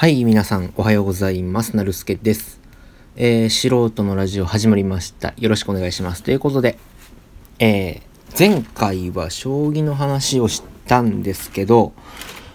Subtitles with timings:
[0.00, 1.76] はい、皆さんおはようございます。
[1.76, 2.58] なるすけです。
[3.16, 5.34] えー、素人のラジオ始まりました。
[5.36, 6.22] よろしくお願いします。
[6.22, 6.78] ということで、
[7.58, 11.92] えー、前回は将棋の話をしたんですけど、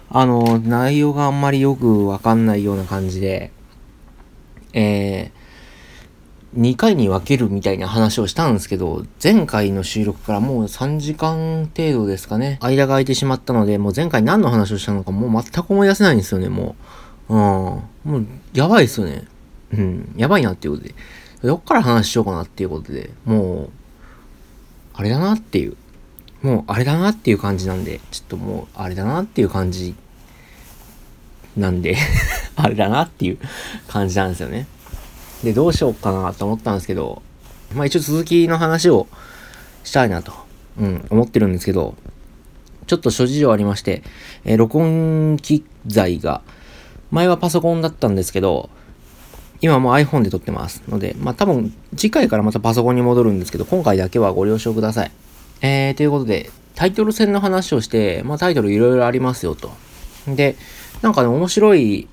[0.09, 3.51] あの、内容があんまりよくわかんないような感じで、
[4.73, 12.57] えー、2回に分けるみたいな話をしたんですけど、前回の収録からもう3時間程度ですかね。
[12.62, 17.05] 間が空いてしまったので、もう前回何の話をしたのかもう全く思い出せないんですよね、もう。
[17.30, 17.38] うん。
[17.38, 19.25] もう、やばいっすよね。
[19.73, 20.13] うん。
[20.17, 20.95] やばいなっていうことで。
[21.43, 23.70] どっから話しようかなっていうことで、もう、
[24.93, 25.75] あれだなっていう。
[26.41, 29.95] もう、あれだなっていう感じなんで、ちょっともう、あれだなっていう感じ
[31.57, 31.95] なんで
[32.55, 33.37] あれだなっていう
[33.87, 34.67] 感じなんですよね。
[35.43, 37.21] で、どうしようかなと思ったんですけど、
[37.73, 39.07] まあ一応続きの話を
[39.84, 40.34] したいなと、
[40.79, 41.95] うん、思ってるんですけど、
[42.87, 44.03] ちょっと諸事情ありまして、
[44.43, 46.41] えー、録音機材が、
[47.11, 48.69] 前はパソコンだったんですけど、
[49.61, 55.12] 今も iPhone で撮ってますので、まあ多分次回からまたパソコンに戻るんですけど、今回だけはご了承ください。
[55.62, 59.71] えー、ということで、タイトル戦の話をして、まあタイトルいろいろありますよと。
[60.27, 60.57] で、
[61.01, 62.07] なんかね、面白い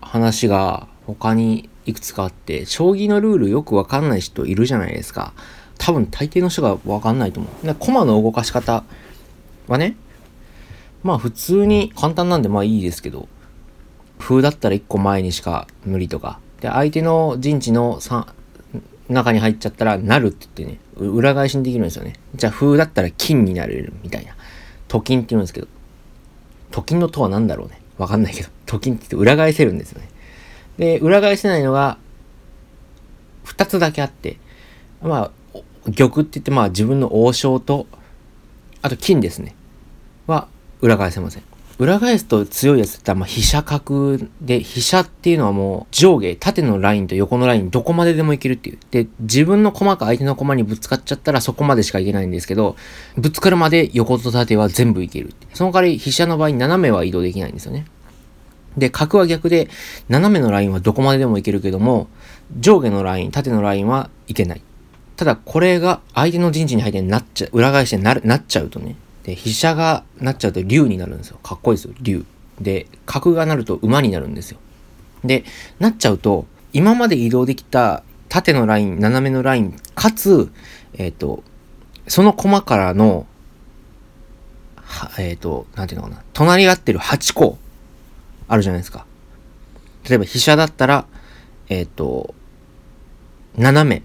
[0.00, 5.32] 話が他にいくつかあって、将棋のルールよくわかんない人いるじゃないですか。
[5.78, 7.66] 多分大抵の人がわかんないと思う。
[7.66, 8.84] で、駒の動かし方
[9.66, 9.96] はね、
[11.02, 13.28] まあ普通に簡単なんでまあいいですけど、
[14.26, 16.40] 風だったら1個前にしか無理とか。
[16.60, 18.00] で、相手の陣地の
[19.08, 22.14] 中に入っちゃったら、なるって言ってね、裏返しにできるんですよね。
[22.34, 24.34] じゃあ、風だったら金になれるみたいな。
[24.88, 25.68] と金って言うんですけど、
[26.72, 27.80] と金のとは何だろうね。
[27.98, 30.08] わかんないけど、と金って言って裏返せるんですよね。
[30.76, 31.96] で、裏返せないのが、
[33.44, 34.38] 二つだけあって、
[35.02, 35.58] まあ、
[35.96, 37.86] 玉って言って、まあ自分の王将と、
[38.82, 39.54] あと金ですね。
[40.26, 40.48] は、
[40.80, 41.44] 裏返せません。
[41.78, 48.78] 裏返すと強いやつって言ったら、まあ、飛車角で、飛車っていうのはもう上下、縦のラインと横のライン、どこまででもいけるっていう。
[48.90, 52.76] で、自分の駒か相手の駒にぶつかっちゃったらそこまでしかいけないんですけど、
[53.18, 55.34] ぶつかるまで横と縦は全部いける。
[55.52, 57.84] その代わり飛車の場合、斜めは移動できないんですよね。
[58.78, 59.68] で、角は逆で、
[60.08, 62.08] 斜めのラインはどこまででもいけるけども、
[62.58, 64.62] 上下のライン、縦のラインはいけない。
[65.16, 68.96] ただ、これが相手の陣地に入ってなっちゃう、裏返してな、なっちゃうとね、
[69.26, 71.38] で、飛車がなっちゃうと竜になるんですよ。
[71.42, 72.24] かっこいいですよ、竜。
[72.60, 74.58] で、角がなると馬になるんですよ。
[75.24, 75.44] で、
[75.80, 80.48] なっちゃうと、今まで移動できた縦のライン、斜めのライン、かつ、
[80.94, 81.42] えっ、ー、と、
[82.06, 83.26] その駒からの、
[85.18, 87.58] えっ、ー、と、なんていうのかな、隣り合ってる8個、
[88.46, 89.06] あるじゃないですか。
[90.08, 91.04] 例えば、飛車だったら、
[91.68, 92.32] えっ、ー、と、
[93.56, 94.02] 斜め、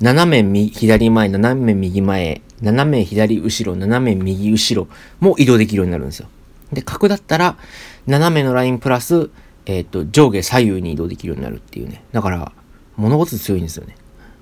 [0.00, 4.88] 斜め右、左前、斜め右前、斜め左後ろ、斜め右後ろ
[5.20, 6.28] も移動できるようになるんですよ。
[6.72, 7.56] で、角だったら、
[8.06, 9.30] 斜めのラインプラス、
[9.66, 12.02] えっ、ー、と、上下左右に移動できるようになるっていうね。
[12.12, 12.52] だから、
[12.96, 13.96] 物事強いんですよね。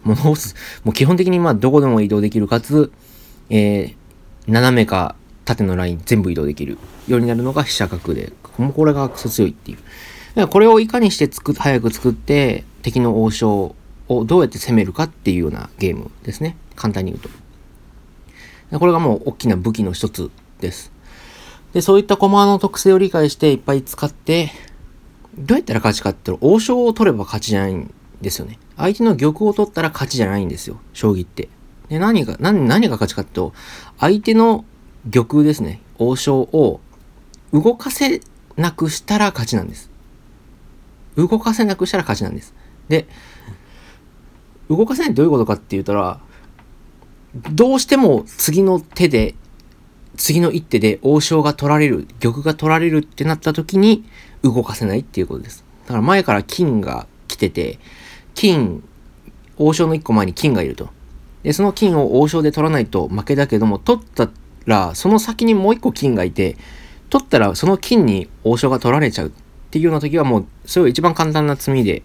[0.05, 0.55] 物事、
[0.85, 2.91] もう基本的にまあ、どこでも移動できるかつ、
[3.51, 3.95] えー、
[4.49, 5.15] 斜めか
[5.45, 9.77] 縦のライン全部移動できるようになるのが飛車角で、これがクソ強いっていう。
[9.77, 13.77] だからこれをいかにして作早く作って、敵の王将
[14.19, 16.57] をどうやって攻めるかっていうようなゲームですね。
[16.77, 18.79] 簡単に言うと。
[18.79, 20.31] これがもう大きな武器の一つ
[20.61, 20.93] です。
[21.73, 24.51] で、そういった駒の特性を理解していっぱい使って、
[25.37, 28.59] どうやったら勝ちかって王将を取れば勝ちじゃないんですよね。
[28.77, 30.81] 相手の玉を取ったら勝ちじゃないんですよ。
[30.93, 31.49] 将棋って。
[31.89, 33.53] で、何が、何、何が勝ちかってと、
[33.99, 34.65] 相手の
[35.11, 35.81] 玉ですね。
[35.99, 36.81] 王将を
[37.53, 38.21] 動かせ
[38.57, 39.91] なくしたら勝ちなんです。
[41.17, 42.55] 動かせなくしたら勝ちなんです。
[42.89, 43.07] で、
[44.69, 46.21] 動かせないどういうことかって言ったら、
[47.35, 49.35] どうしても次の手で、
[50.17, 54.05] 次の一手で王将が取られる、玉が取られるってなった時に
[54.43, 55.65] 動かせないっていうことです。
[55.87, 57.79] だから前から金が来てて、
[58.35, 58.83] 金、
[59.57, 60.91] 王将の一個前に金がいると。
[61.43, 64.31] で、その金を王将で取らないと負けだけども、取った
[64.67, 66.57] ら、その先にもう一個金がいて、
[67.11, 69.31] 取ったらその金に王将が取られちゃうっ
[69.71, 72.03] ていうような時はもう、それが一番簡単な罪で、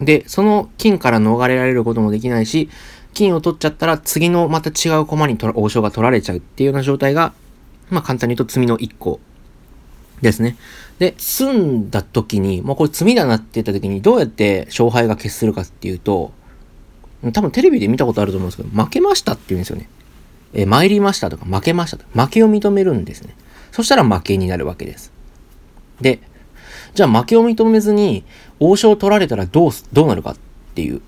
[0.00, 2.68] で、その金から逃れられることもできないし、
[3.14, 7.32] 金を取っちゃったら次のまた違う駒に王将が取られちゃうっていうような状態が、
[7.88, 9.20] まあ簡単に言うと罪の1個
[10.20, 10.56] ですね。
[10.98, 16.32] で、済んだ時に、まあこれ罪だなって言った時にどうやって勝敗が決するかっていうと、
[17.32, 19.88] 多分テレビで見たことあると思うんですけど、負けましたって言うんですよね。
[20.52, 23.34] え参りましたとか負けましたとか負けを認めるんですね。
[23.72, 25.12] そしたら負けになるわけです。
[26.00, 26.20] で、
[26.96, 28.24] じゃあ負けを認めずに
[28.58, 30.36] 王将を取られたらどう、どうなるかっ
[30.74, 31.02] ていう。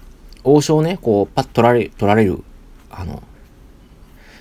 [0.44, 2.44] 王将ね、こう、パッと取られ、取られる。
[2.90, 3.22] あの、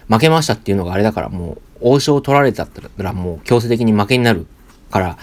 [0.09, 4.45] 負けましたっていうのがあれだからもう、王将を取られたったらもう強制的に負けになる
[4.91, 5.17] から、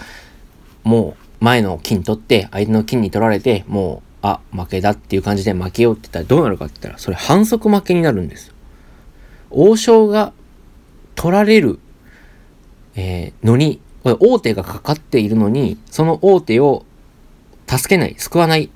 [0.83, 8.51] もう前の金取って、相手の金に取られて、もう、あ、負けだっていう感じで負けようって言ったらどうなるかって言ったら、それ反則負けになるんです。
[9.51, 10.33] 王将が
[11.13, 11.79] 取られる、
[12.95, 16.85] えー、のに、これ王手がかかっているのに、その王手を
[17.65, 18.69] 助けない、救わない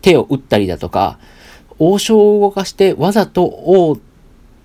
[0.00, 1.20] 手を打ったりだとか、
[1.78, 3.96] 王将を動かしてわざと王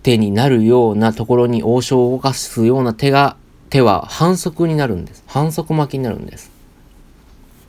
[0.01, 3.38] 手になるようなところに王将を動かすような手が、
[3.69, 5.24] 手は反則になるんです。
[5.27, 6.50] 反則負けになるんです。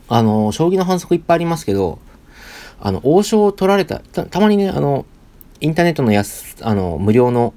[0.08, 1.98] あの、将棋の反則いっぱいありますけど、
[2.80, 5.04] あの、王将を取られた、たまにね、あの、
[5.60, 7.52] インターネットのやす、あの、無料の、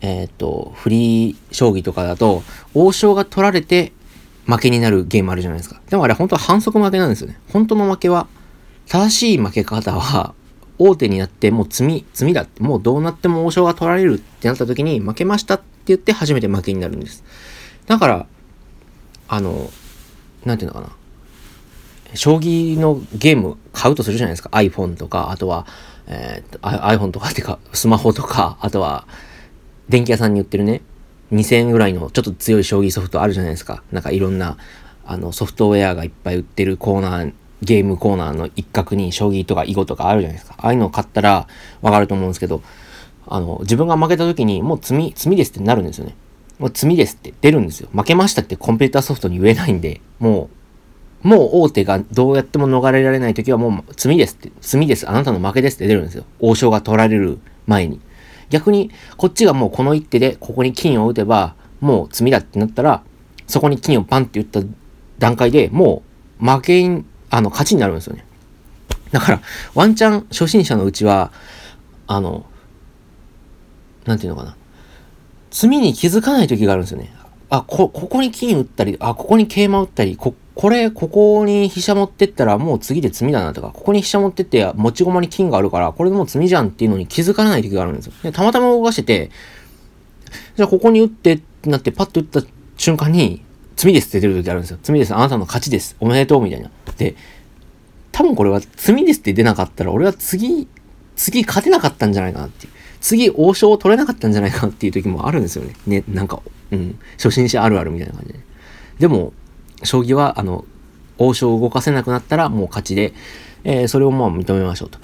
[0.00, 2.42] えっ、と、フリー将棋とかだと、
[2.74, 3.92] 王将が取られて
[4.46, 5.80] 負けになるゲームあるじゃないですか。
[5.88, 7.38] でもあれ本当は反則負けなんですよね。
[7.52, 8.28] 本当の負けは、
[8.86, 10.34] 正しい負け方は、
[10.78, 17.24] 大手になってもう罪、罪だって、もうどうなっても王将が取られるってなった時に負けましたって言って初めて負けになるんです。
[17.86, 18.26] だから、
[19.28, 19.70] あの、
[20.44, 20.96] なんていうのかな。
[22.14, 24.50] 将棋のゲーム買うとするじゃないですか。
[24.52, 25.66] iPhone とか、あとは、
[26.06, 29.06] えー、iPhone とかっていうか、スマホとか、あとは、
[29.88, 30.82] 電気屋さんに売ってるね、
[31.32, 33.82] 2000円ぐらいのちょっと強い将棋ソフトあるじゃないですか。
[33.92, 34.56] なんかいろんな、
[35.04, 40.56] あの、ソフトウェアがいっぱい売ってるコーナー、ゲームコーナーの一角に将棋とか囲碁とかあるじゃないですか。
[40.58, 41.48] ああいうのを買ったら
[41.80, 42.62] わかると思うんですけど、
[43.26, 46.14] あの、自分が負けた時にもう罪、罪ですってなるんですよね。
[46.58, 47.88] もう罪ですって出るんですよ。
[47.92, 50.48] 負けましたってコンピューターソフトに言えないんで、も
[51.24, 55.08] う、もう大手がどうやっても逃れられない時はもう罪ですって、罪です。
[55.08, 56.24] あなたの負けですって出るんですよ。
[56.40, 58.00] 王将が取られる前に。
[58.50, 63.02] 逆に、こっちがもうこの一手でここに金を打てば、もう詰みだってなったら、
[63.46, 64.60] そこに金をバンって打った
[65.18, 66.02] 段階でも
[66.40, 68.24] う負けん、あの、勝ちになるんですよね。
[69.12, 69.40] だから、
[69.74, 71.32] ワンチャン初心者のうちは、
[72.06, 72.46] あの、
[74.04, 74.56] なんていうのかな。
[75.50, 77.12] 罪に気づかない時があるんですよね。
[77.48, 88.12] あ、こ、ここに金打ったり、あ、ここに桂馬打ったり、こ、これ、ここに飛車持ってったらもう次で罪だなとか、ここに飛車持ってって持ち駒に金があるから、これでもう罪じゃんっていうのに気づかない時があるんですよ。
[88.22, 89.30] でたまたま動かしてて、
[90.56, 92.42] じゃあここに打ってってなってパッと打った
[92.76, 93.44] 瞬間に、
[93.76, 94.78] 罪ですって出る時あるんですよ。
[94.82, 95.14] 罪です。
[95.14, 95.96] あなたの勝ちです。
[96.00, 96.70] おめでとうみたいな。
[96.96, 97.14] で、
[98.10, 100.66] 多分これは罪ですって出なかったら、俺は次、
[101.14, 102.72] 次勝てなかったんじゃないかなっていう。
[103.02, 105.74] 次王将を取れなかったんじゃないかなっていう時もあるんですよね。
[105.86, 106.40] ね、なんか、
[106.70, 108.38] うん、初心者あるあるみたいな感じで。
[108.98, 109.32] でも、
[109.82, 110.64] 将棋は、あの、
[111.18, 113.12] 王将を動かせなくなったらもう勝ちで、
[113.64, 114.98] えー、それをもう認めましょうと。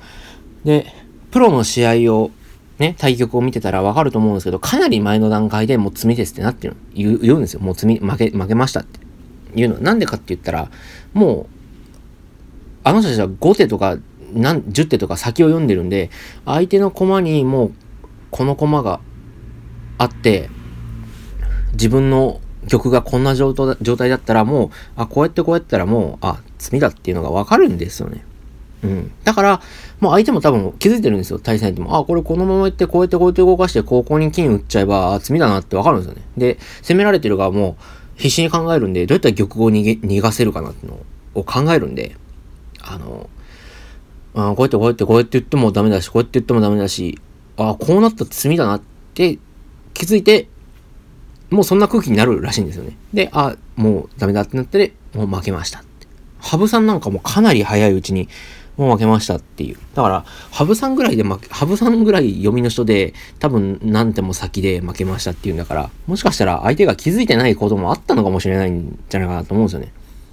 [0.65, 0.87] で、
[1.31, 2.31] プロの試合を、
[2.79, 7.61] ね、対局を見てたらわかると思うんですけど、かなり前の段階でもう罪ですってなってる言う言うんですよ。
[7.61, 9.01] もう罪、負け、負けましたって。
[9.55, 9.81] 言うの。
[9.81, 10.71] なんでかって言ったら、
[11.13, 11.47] もう、
[12.85, 13.99] あの人たちは5手とか、
[14.33, 16.11] 何、10手とか先を読んでるんで、
[16.45, 17.73] 相手の駒にもう、
[18.31, 19.01] この駒が
[19.99, 20.49] あって、
[21.73, 28.25] 自分の曲がこんな状態だったらもう、あ、こうやってこうやったらもう、あ、罪だっていうのがわかるんですよね。
[28.85, 29.13] うん。
[29.25, 29.63] だから、
[30.01, 31.39] もう相手も多分気づいてるんですよ。
[31.39, 31.97] 対戦相手も。
[31.97, 36.23] あ、これこのままいって、こうやってこうやって動かして、ここに金打っちゃえば、あ、罪だなってわかるんですよね。
[36.37, 37.77] で、攻められてる側も
[38.17, 41.01] 必死に考えるんで、どうやったら玉を逃げ、逃がせるかなっていうの
[41.35, 42.17] を考えるんで、
[42.81, 43.29] あの、
[44.35, 47.19] あこうやってこうやってこうやって言ってもダメだし、こうやって言ってもダメだし、
[47.57, 48.83] あ、こうなったら罪だなっ
[49.15, 49.39] て
[49.95, 50.49] 気づいて、
[51.53, 52.97] もうそんな空気になるらしいんですよね。
[53.13, 56.07] で、あ、もうダメだってなって、もう負けましたって。
[56.39, 58.29] 羽生さんなんかもかなり早いうちに、
[58.77, 59.77] もう負けましたっていう。
[59.95, 69.93] だから、羽生さんぐらいで負け、羽生さんぐらい読みの人で、多分何手も先で負けましたっていうんだから、もしかしたら相手が気づいてないこともあったのかもしれないんじゃないかなと思うんですよね。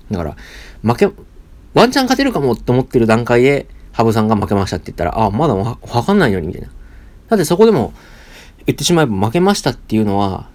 [0.09, 0.35] だから、
[0.83, 1.09] 負け、
[1.73, 6.69] ワンチャン勝てるかもって思ってる段階で、羽生さんが負けましたって言ったら、あ、まだわかんないのに、みたいな。
[7.27, 7.93] だってそこでも、
[8.65, 10.47] 言ってしまえば負けましたっていうのは、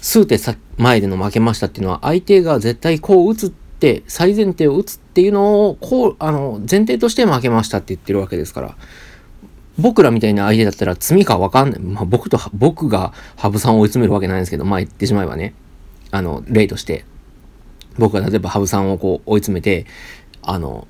[0.00, 0.38] 数手
[0.76, 8.76] 前での負けましたっていうのは、相手が絶対こう打つって、最前提を打つっていうのを、こう、あの、前提として負けましたって言ってるわけですから、
[9.78, 11.80] 僕らみたいな相手だったら罪かわかんない。
[11.80, 15.54] まあ僕と、僕が羽生さんを追い詰めるわけないんですけど、まあ言ってしまえばね、
[16.10, 17.04] あの、例として、
[17.96, 19.86] 僕が例えば羽生さんをこう追い詰めて、
[20.42, 20.88] あの、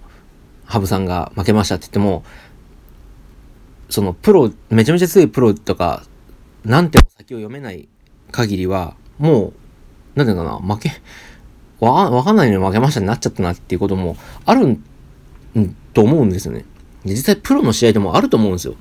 [0.65, 2.25] 羽生さんが負けましたって言っても、
[3.91, 6.05] そのプロ、めちゃめちゃ強いプロとか、
[6.65, 7.89] なんても先を読めない
[8.31, 9.53] 限りは、も
[10.17, 10.93] う、なんていうかな、負け、
[11.81, 14.85] わ、わかんないのに負けましたになっちゃったなっていうこともあるん、
[15.95, 16.65] と思うんですよね。
[17.05, 18.75] 実際プロの試合でもあると思うんですよ。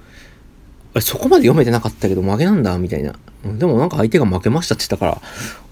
[0.94, 3.16] あれ、そこまで読めてなかったけど負けなんだ、みたいな。
[3.46, 5.22] でもなんか相手が負けましたって言ったから、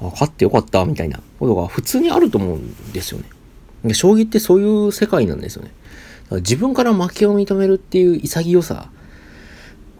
[0.07, 3.29] あ、勝ってよかった、みたいなことが普通にあると思うんですよね。
[3.83, 5.71] で将棋ってそういう世界なんですよね。
[6.25, 8.89] だから自分から負けを認めるっていう潔さ、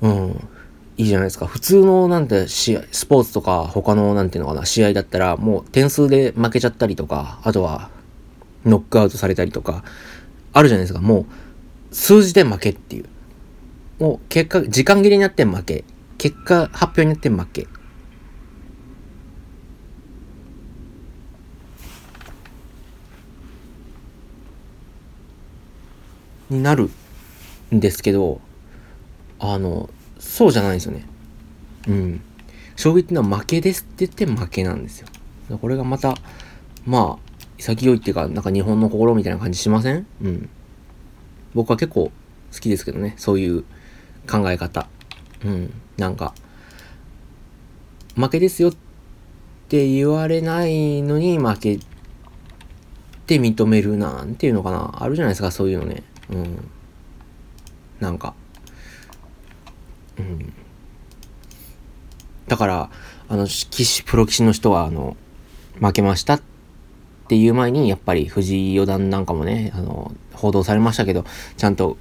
[0.01, 0.47] うん、
[0.97, 1.45] いいじゃないですか。
[1.45, 7.89] 普通のなんて試合、スポーツとか他のなんていうのかな、試合だったらもう点数で負けちゃったりとか、あとは、
[8.65, 9.83] ノックアウトされたりとか、
[10.53, 11.01] あるじゃないですか。
[11.01, 11.21] も
[11.91, 13.05] う、数字で負けっていう。
[13.99, 15.83] もう、結果、時間切れになって負け。
[16.17, 17.67] 結果発表になって負け。
[26.49, 26.89] になる
[27.73, 28.39] んですけど、
[29.39, 29.89] あの、
[30.35, 31.05] そうじゃないんですよね。
[31.87, 32.21] うん。
[32.75, 35.07] 将棋ってのは負けですって言って負けなんですよ。
[35.61, 36.13] これがまた、
[36.85, 40.05] まあ、潔いっていうか、なんか日本の心みたいな感じしません？
[40.21, 40.49] うん。
[41.53, 42.11] 僕は結構
[42.51, 43.63] 好きですけどね、そういう
[44.29, 44.89] 考え方。
[45.45, 45.73] うん。
[45.95, 46.33] なんか、
[48.15, 48.73] 負けですよっ
[49.69, 51.79] て言われないのに負けっ
[53.25, 55.01] て認めるなんていうのかな。
[55.01, 56.03] あるじゃないですか、そういうのね。
[56.29, 56.69] うん。
[58.01, 58.33] なんか。
[60.17, 60.53] うん。
[62.47, 62.89] だから、
[63.27, 65.17] あの、棋士、プロ棋士の人は、あの、
[65.79, 66.41] 負けましたっ
[67.27, 71.25] ていう前に、やっぱり藤井四段なんかもね、あの、報道されましたけど、
[71.57, 71.97] ちゃんと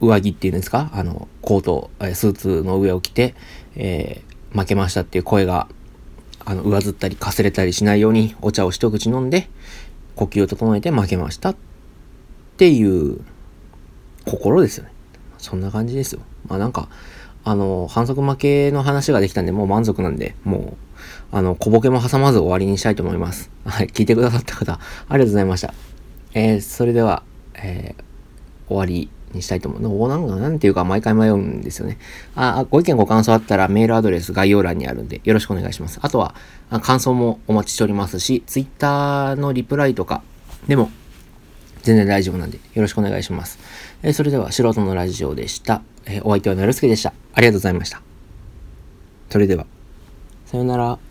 [0.00, 0.90] 上着っていうんですか？
[0.92, 3.34] あの、コート、スーツの上を着て、
[3.76, 5.68] えー、負けましたっていう声が、
[6.44, 9.48] あの、上ずったりかすれたりしないようにお茶を一口飲んで、
[10.16, 11.56] 呼吸を整えて負けましたっ
[12.56, 13.20] ていう
[14.26, 14.92] 心ですよね。
[15.38, 16.20] そんな感じですよ。
[16.50, 16.88] まあなんか、
[17.44, 20.76] あの、反則負けの話ができたんで、もう満足なんで、も
[21.32, 23.50] う、あの、小ボケも挟まず終わりにしたいと思います。
[23.64, 24.78] はい、聞いてくださった方、あ
[25.12, 25.72] りがとうございました。
[26.34, 27.22] えー、それでは、
[27.54, 30.08] えー、終わりにしたいと思う。
[30.08, 31.98] なんか、なんていうか、毎回迷うんですよね。
[32.34, 35.98] あ、ご意見ご感想あったら、メールアドレス概要欄にあるんで、よろしくお願いします。
[36.02, 36.34] あとは、
[36.82, 40.22] 感想もお待ちしておりますし、ツイッターのリプライとか
[40.68, 40.90] でも、
[41.82, 43.58] 全然大丈夫なんで、よろしくお願いします。
[44.02, 45.82] えー、それでは、素人のラジオでした。
[46.06, 47.12] えー、お相手はなるすけでした。
[47.34, 48.02] ありがとうございました。
[49.30, 49.66] それでは、
[50.46, 51.09] さようなら。